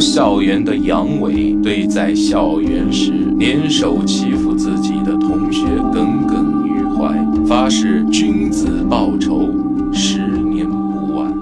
[0.00, 7.16] 校园的杨伟，对在校园时联手欺负自己的同学耿耿于怀，
[7.46, 9.48] 发誓君子报仇，
[9.92, 11.32] 十年不晚。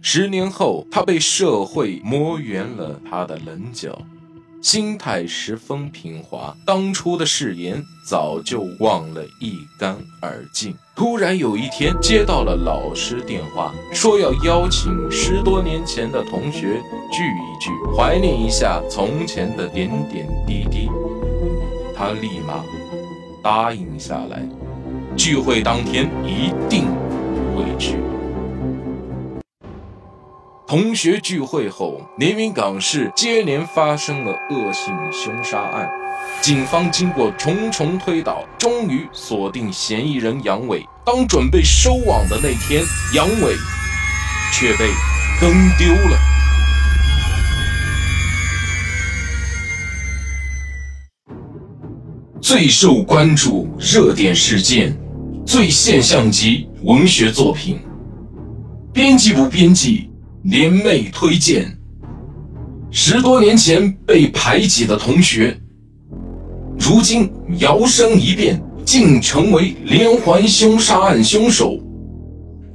[0.00, 3.98] 十年后，他被社会磨圆了他的棱角。
[4.62, 10.74] 心态十分平滑，当初的誓言早就忘了一干二净。
[10.96, 16.80] 突然有一天接到了老师电话，说要邀请十多年前的同学
[17.12, 20.88] 聚一聚，怀念一下从前的点点滴滴。
[21.94, 22.64] 他立马
[23.42, 24.42] 答应下来，
[25.16, 26.86] 聚会当天一定
[27.54, 28.05] 会去。
[30.68, 35.88] 同学聚会后，连云港市接连发生了恶性凶杀案。
[36.42, 40.84] 警方经过重重推导，终于锁定嫌疑人杨伟。
[41.04, 42.82] 当准备收网的那天，
[43.14, 43.54] 杨伟
[44.52, 44.90] 却被
[45.40, 46.18] 跟丢了。
[52.40, 54.98] 最受关注热点事件，
[55.46, 57.78] 最现象级文学作品，
[58.92, 60.10] 编辑部编辑。
[60.48, 61.76] 联袂推荐，
[62.92, 65.58] 十多年前被排挤的同学，
[66.78, 71.76] 如今摇身一变，竟成为连环凶杀案凶手。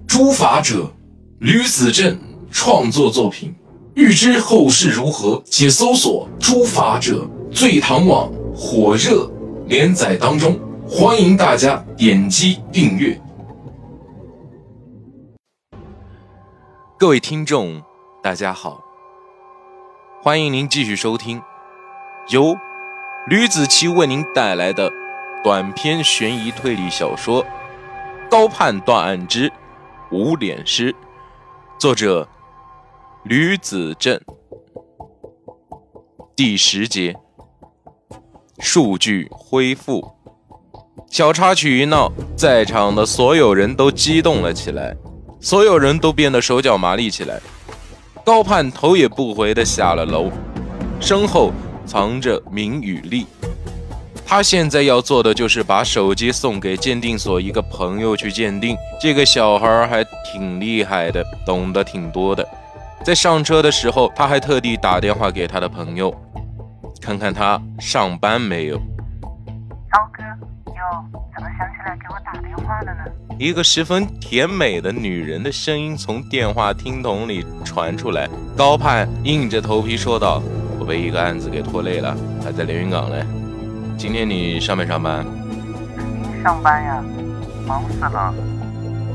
[0.06, 0.92] 诛法者
[1.40, 2.20] 吕子正
[2.52, 3.56] 创作作品，
[3.94, 9.32] 欲知后事如何，且搜索《诛法者》醉唐网火热
[9.68, 13.18] 连载当中，欢迎大家点击订阅。
[17.02, 17.82] 各位听众，
[18.22, 18.80] 大家好，
[20.22, 21.42] 欢迎您继续收听
[22.30, 22.56] 由
[23.28, 24.88] 吕子奇为您带来的
[25.44, 27.44] 短篇悬疑推理小说
[28.30, 29.52] 《高判断案之
[30.12, 30.94] 无脸师》，
[31.80, 32.30] 作者
[33.24, 34.22] 吕子正，
[36.36, 37.18] 第十节，
[38.60, 40.08] 数据恢复。
[41.10, 44.96] 小插曲一闹，在场的所有人都激动了起来。
[45.42, 47.40] 所有人都变得手脚麻利起来。
[48.24, 50.30] 高盼头也不回地下了楼，
[51.00, 51.52] 身后
[51.84, 53.26] 藏着明与利。
[54.24, 58.78] 他现在要做的就是把手机送给鉴定所一个朋友去鉴定。
[59.00, 62.48] 这个小孩还挺厉害的，懂得挺多的。
[63.04, 66.14] 在上车的时候，他还特地打电话给他的朋友，
[67.02, 68.78] 看看他上班没有。
[68.78, 70.22] 高哥，
[70.68, 71.04] 哟，
[71.36, 73.12] 怎么想起来给我打电话了呢？
[73.42, 78.30] 一个十分甜美的女人的声音从电话听筒里传出来。
[78.56, 80.44] 高盼硬着头皮说道
[80.78, 83.26] ：“我被一个案子给拖累了，还在连云港嘞。
[83.98, 85.26] 今天你上没上班？
[86.44, 87.04] 上班呀，
[87.66, 88.32] 忙死了。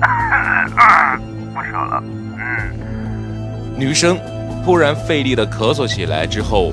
[1.54, 2.02] 不说了。
[2.36, 3.78] 嗯。
[3.78, 4.18] 女生
[4.64, 6.72] 突然费力的咳嗽起来之后，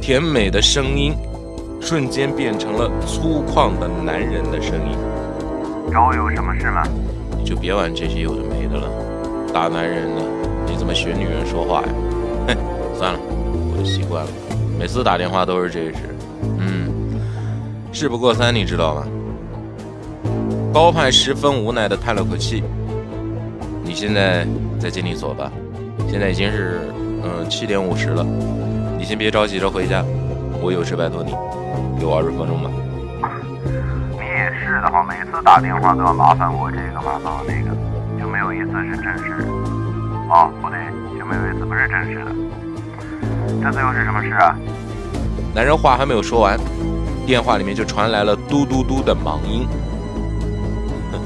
[0.00, 1.14] 甜美的声音
[1.82, 4.96] 瞬间变成了粗犷的男人的声音。
[5.92, 6.82] 找我有什么事吗？
[7.38, 8.88] 你就别玩这些有的没的了，
[9.52, 10.22] 大男人的，
[10.66, 11.88] 你怎么学女人说话呀？
[12.48, 12.56] 哼，
[12.96, 13.18] 算了，
[13.72, 14.30] 我就习惯了，
[14.78, 15.98] 每次打电话都是这事。
[16.58, 16.88] 嗯，
[17.92, 19.06] 事不过三，你知道吗？
[20.72, 22.62] 高派十分无奈的叹了口气。
[23.84, 24.44] 你现在
[24.80, 25.52] 在鉴定所吧？
[26.10, 26.80] 现在已经是
[27.22, 28.26] 嗯七点五十了，
[28.98, 30.04] 你先别着急着回家，
[30.60, 31.32] 我有事拜托你，
[32.00, 32.70] 给我二十分钟吧。
[34.84, 37.74] 是的话，每次打电话都要麻烦我这个麻烦我那个，
[38.20, 39.48] 就没有一次是正式的。
[40.28, 40.78] 哦，不对，
[41.18, 42.30] 就没有一次不是正式的。
[43.62, 44.54] 这次又是什么事啊？
[45.54, 46.60] 男人话还没有说完，
[47.24, 49.66] 电话里面就传来了嘟嘟嘟的忙音。
[51.12, 51.18] 哼，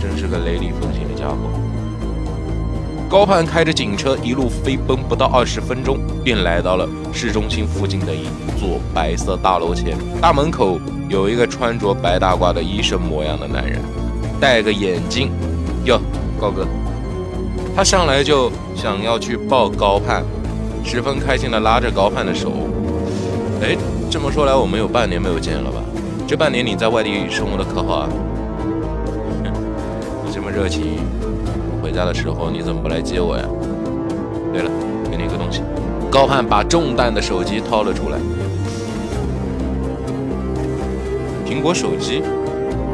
[0.00, 1.36] 真是个雷厉风行的家伙。
[3.10, 10.78] 高盼开着警车一路飞奔，不到二十分钟便来到了市中心附近的一座白色大楼前，大门口。
[11.08, 13.78] 有一个穿着白大褂的医生模样的男人，
[14.40, 15.30] 戴个眼镜。
[15.84, 16.00] 哟，
[16.40, 16.66] 高哥，
[17.76, 20.24] 他上来就想要去抱高盼，
[20.84, 22.50] 十分开心的拉着高盼的手。
[23.62, 23.76] 哎，
[24.10, 25.80] 这么说来，我们有半年没有见了吧？
[26.26, 28.08] 这半年你在外地生活的可好啊？
[30.24, 30.98] 你 这么热情，
[31.80, 33.44] 回家的时候你怎么不来接我呀？
[34.52, 34.70] 对了，
[35.08, 35.62] 给你一个东西。
[36.10, 38.18] 高盼把中弹的手机掏了出来。
[41.46, 42.22] 苹果手机，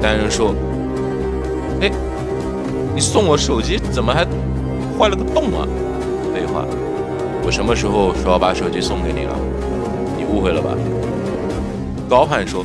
[0.01, 0.55] 男人说
[1.81, 1.91] ：“哎，
[2.95, 4.27] 你送我手机，怎么还
[4.99, 5.67] 坏了个洞啊？”
[6.35, 6.67] 废话，
[7.45, 9.35] 我什么时候说要把手机送给你了？
[10.19, 10.77] 你误会了吧？
[12.11, 12.63] 高盼说：“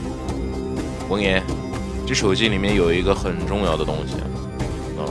[1.08, 1.42] 文言，
[2.06, 4.16] 这手机里面有一个很重要的东西
[5.00, 5.08] 啊，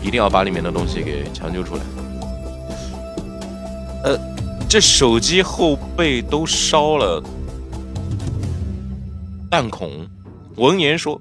[0.00, 1.80] 一定要把里面的东西给抢救出来。”
[4.04, 4.16] 呃，
[4.68, 7.20] 这手机后背都烧了
[9.54, 10.04] 弹孔。
[10.56, 11.20] 闻言说：“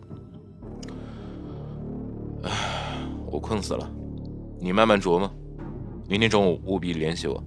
[2.42, 2.50] 唉，
[3.28, 3.88] 我困死了，
[4.60, 5.32] 你慢慢琢磨，
[6.10, 7.44] 明天中午务必联系我。”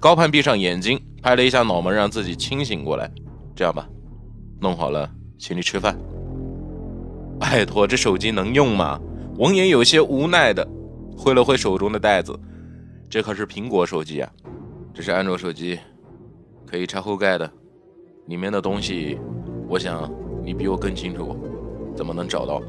[0.00, 3.10] 高盼闭上眼睛，拍了一下脑门，让自己清醒过来。
[3.56, 3.88] 这样吧，
[4.60, 5.98] 弄好了，请你吃饭。
[7.40, 9.00] 拜托，这手机能用吗？
[9.38, 10.64] 闻言有些无奈的
[11.16, 12.38] 挥了挥手中的袋子，
[13.10, 14.30] 这可是苹果手机啊，
[14.94, 15.80] 这是安卓手机，
[16.64, 17.50] 可以拆后盖的，
[18.26, 19.18] 里面的东西，
[19.72, 20.12] 我想
[20.44, 21.34] 你比我更清楚，
[21.96, 22.60] 怎么能找到？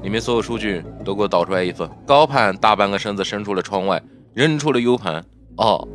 [0.00, 1.90] 里面所有数据都给我导出来一份。
[2.06, 4.00] 高盼大半个身子伸出了窗外，
[4.32, 5.24] 扔出了 U 盘。
[5.56, 5.88] 哦，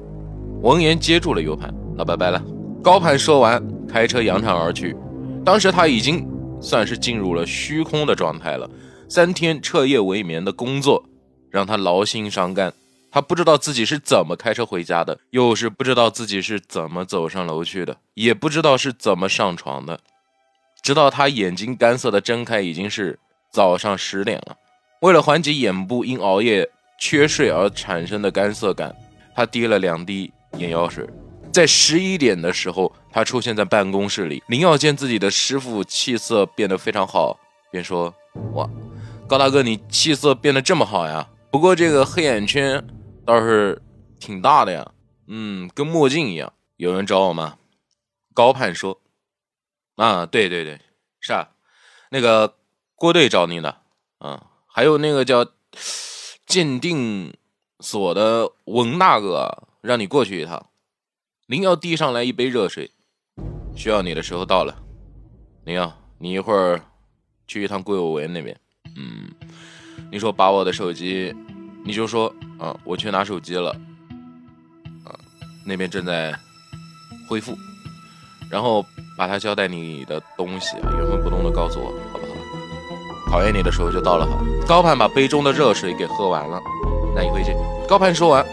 [0.61, 2.43] 闻言接住了 U 盘，那拜拜了。
[2.83, 4.93] 高盼说完，开车扬长而去。
[5.45, 6.27] 当时他已经。
[6.61, 8.67] 算是进入了虚空的状态了。
[9.07, 11.03] 三天彻夜未眠的工作
[11.51, 12.73] 让他劳心伤肝，
[13.11, 19.99] 他不知道自己是怎么开车回家的，又是不知道自己是怎么走上楼去的，也不知道是怎么上床的。
[20.85, 23.17] 直到他眼睛干涩的睁开，已经是
[23.49, 24.55] 早上十点了。
[25.01, 28.95] 为了缓解眼部因熬夜缺睡而产生的干涩感，
[29.33, 31.03] 他滴了两滴眼药水。
[31.51, 34.43] 在十一点的时候，他出现在办公室里。
[34.45, 37.35] 林耀见自己的师傅气色变得非常好，
[37.71, 38.13] 便说
[38.53, 38.69] ：“哇，
[39.27, 41.27] 高大哥，你气色变得这么好呀？
[41.49, 42.85] 不过这个黑眼圈
[43.25, 43.81] 倒是
[44.19, 44.87] 挺大的呀，
[45.29, 46.53] 嗯，跟墨镜一样。
[46.77, 47.55] 有人找我吗？”
[48.35, 49.01] 高盼说
[49.95, 50.79] ：“啊，对对对，
[51.19, 51.49] 是啊，
[52.09, 52.55] 那个
[52.95, 53.81] 郭队找你的，
[54.19, 55.45] 嗯，还有那个叫
[56.45, 57.33] 鉴定
[57.79, 60.67] 所的文大哥，让你过去一趟。”
[61.47, 62.89] 林耀递上来一杯热水，
[63.75, 64.75] 需要你的时候到了。
[65.63, 66.81] 林耀，你一会儿
[67.47, 68.59] 去一趟桂有为那边。
[68.97, 69.29] 嗯，
[70.11, 71.35] 你说把我的手机，
[71.83, 73.69] 你就说啊，我去拿手机了。
[75.05, 75.13] 啊，
[75.65, 76.33] 那边正在
[77.29, 77.55] 恢复，
[78.49, 78.83] 然后
[79.17, 82.33] 把他交代你的东西啊原封不动的告诉我，好不好？
[83.31, 84.25] 考验你的时候就到了。
[84.25, 84.37] 哈。
[84.67, 86.59] 高盼把杯中的热水给喝完了，
[87.15, 87.55] 那你回去。
[87.87, 88.45] 高盼说完，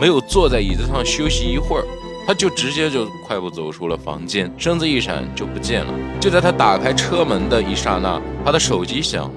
[0.00, 1.84] 没有坐在椅子上休息一会儿。
[2.26, 5.92] 他就直接就快步走出了房间，身子一闪就不见了。
[6.20, 9.30] 就在他打开车门的一刹那，他的手机响了。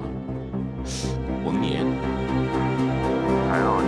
[1.44, 1.84] 文言，
[3.50, 3.82] 还有，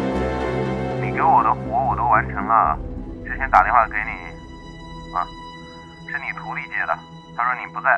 [1.04, 2.76] 你给我的活我都完成了，
[3.24, 5.22] 之前打电话给你，啊，
[6.26, 6.98] 你徒弟接的，
[7.36, 7.90] 他说你不在，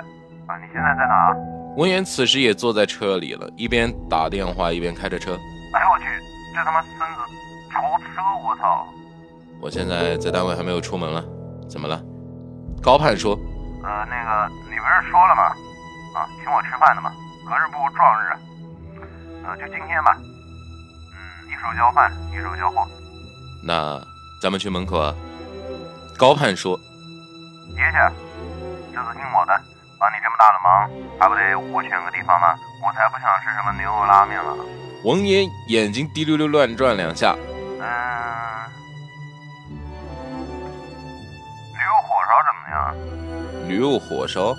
[0.46, 1.34] 啊，你现在在哪？
[1.76, 5.32] 文言此时也坐在车里了，一边打电话一边开着车。
[5.72, 6.04] 哎呦我去，
[6.54, 7.20] 这他妈孙子
[7.72, 8.86] 超车，我操！
[9.60, 11.24] 我现在在单位还没有出门了，
[11.70, 12.02] 怎么了？
[12.82, 13.34] 高盼说
[13.82, 15.42] ：“呃，那个你不是说了吗？
[16.14, 17.10] 啊，请我吃饭的吗，
[17.48, 18.36] 隔日不如撞日，
[19.46, 20.16] 呃，就今天吧。
[20.20, 22.86] 嗯，一手交饭，一手交货。
[23.64, 23.98] 那
[24.42, 25.14] 咱们去门口啊。”
[26.18, 26.97] 高盼说：“别
[27.90, 27.96] 去，
[28.94, 29.52] 这次听我的，
[29.98, 30.88] 帮你这么大的忙，
[31.18, 32.54] 还不得我选个地方吗？
[32.82, 34.56] 我才不想吃什么牛肉拉面了。”
[35.04, 37.34] 王爷，眼睛滴溜溜乱转两下。
[37.80, 37.86] 嗯
[41.72, 42.94] 驴肉火烧怎么样？
[43.68, 44.54] 驴肉火烧，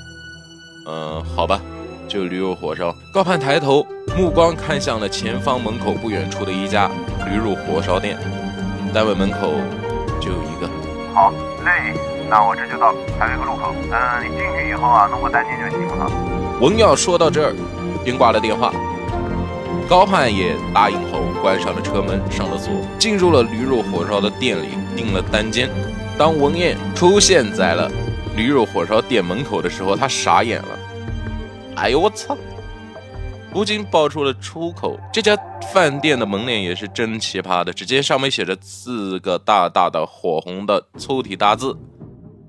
[0.87, 1.59] 嗯，好吧，
[2.07, 2.93] 就驴肉火烧。
[3.13, 6.89] 高盼抬头，目光看向了前方门口不远处的一家
[7.25, 8.17] 驴肉火烧店。
[8.93, 9.51] 单位门口
[10.21, 10.69] 就有一个。
[11.13, 11.31] 好
[11.65, 11.93] 嘞，
[12.29, 13.73] 那我这就到，还有一个路口。
[13.91, 16.11] 嗯，你进去以后啊，弄个单间就行了。
[16.61, 17.55] 文耀说到这儿，
[18.03, 18.71] 便挂了电话。
[19.89, 25.67] 高盼也答应后，关上了车门，上了锁，进入了驴肉火烧的店里，订了单间。
[26.19, 27.89] 当文燕出现在了
[28.35, 30.79] 驴肉火烧店门口的时候，他傻眼了。
[31.77, 32.37] 哎呦我操！
[33.51, 34.99] 不禁爆出了出口。
[35.11, 35.35] 这家
[35.73, 41.75] 饭店的门脸也是真奇葩的，只见上面写着四个大大的火红的粗体大字“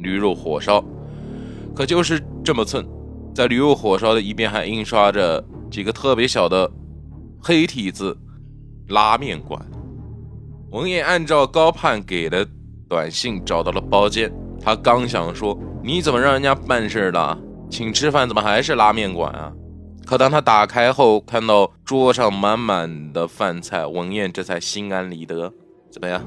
[0.00, 0.84] 驴肉火烧”，
[1.74, 2.86] 可就是这么寸，
[3.34, 6.70] 在驴肉火烧的一边还印刷着几个特别小的
[7.40, 8.16] 黑体字
[8.88, 9.60] “拉面馆”。
[10.72, 12.46] 文燕按照高盼给的。
[12.88, 14.28] 短信找到了包间，
[14.60, 17.38] 他刚想说你怎么让人家办事的，
[17.70, 19.52] 请吃饭怎么还是拉面馆啊？
[20.04, 25.52] 可当他打开后，看到桌上满满的饭菜，文燕这才心安理得。
[25.88, 26.20] 怎么样，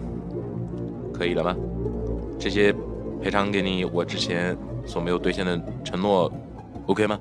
[1.14, 1.54] 可以了吗？
[2.40, 2.74] 这些
[3.24, 6.30] 赔偿给你我之前所没有兑现的承诺
[6.88, 7.18] ，OK 吗？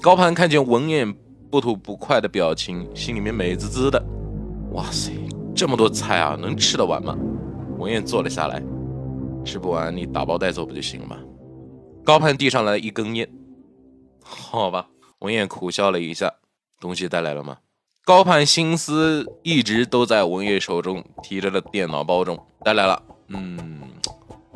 [0.00, 1.12] 高攀看见文彦
[1.50, 4.00] 不吐不快的表情，心里面美滋滋的。
[4.70, 5.10] 哇塞，
[5.52, 7.18] 这么多菜啊，能吃得完吗？
[7.78, 8.62] 文彦坐了下来。
[9.44, 11.16] 吃不完你打包带走不就行了吗？
[12.04, 13.28] 高盼递上来一根烟，
[14.22, 14.86] 好吧。
[15.18, 16.32] 文彦苦笑了一下，
[16.78, 17.58] 东西带来了吗？
[18.04, 23.02] 高盼心思一直都在文彦手中提着的电脑包中，带来了。
[23.28, 23.80] 嗯，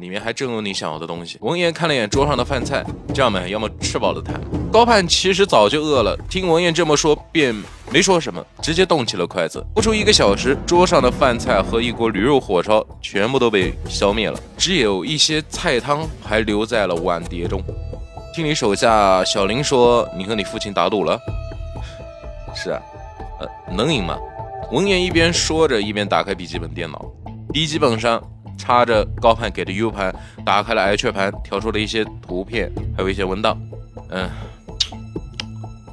[0.05, 1.39] 里面还真有你想要的东西。
[1.41, 2.85] 文言看了眼桌上的饭菜，
[3.15, 4.39] 这样嘛，要么吃饱了谈。
[4.71, 7.55] 高盼其实早就饿了，听文言这么说，便
[7.91, 9.65] 没说什么，直接动起了筷子。
[9.75, 17.65] 不出一个小时，桌上的饭菜和一锅驴肉火烧全部都被消灭了，只有一些菜汤还留在了碗碟中。
[18.35, 21.19] 听你手下小林说，你和你父亲打赌了？
[22.55, 22.83] 是啊，
[23.41, 24.19] 呃，能赢吗？
[24.71, 27.03] 文言一边说着，一边打开笔记本电脑，
[27.53, 28.23] 笔记本上
[28.57, 33.59] 插着高盼给的 U 盘，打开了 H 盘，调出了一些图片，还有一些文档。
[34.11, 34.29] 嗯，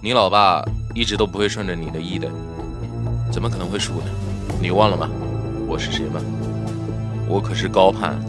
[0.02, 0.64] 你老爸
[0.94, 2.30] 一直都不会顺着你的意的，
[3.32, 4.06] 怎么可能会输呢？
[4.62, 5.10] 你忘了吗？
[5.68, 6.22] 我是谁吗？
[7.28, 8.20] 我可是高盼。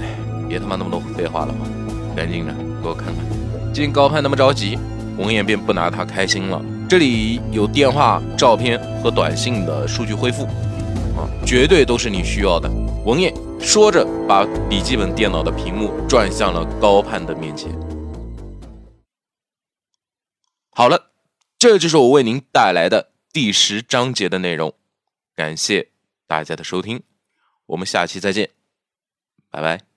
[0.00, 0.16] 哎，
[0.48, 1.66] 别他妈那么多废话了嘛，
[2.14, 3.72] 赶紧的给我看看。
[3.72, 4.78] 见高盼那么着急，
[5.18, 6.62] 文言便不拿他开心了。
[6.88, 10.44] 这里有电话、照片和短信的数据恢复，
[11.16, 12.70] 啊，绝对都是你需要的。
[13.04, 13.32] 文彦
[13.66, 17.68] 说着，把笔记本电脑的屏幕转向了高盼的面前。
[20.70, 21.10] 好了，
[21.58, 24.72] 这就是我为您带来的第十章节的内容，
[25.34, 25.88] 感谢
[26.28, 27.02] 大家的收听，
[27.66, 28.50] 我们下期再见，
[29.50, 29.95] 拜拜。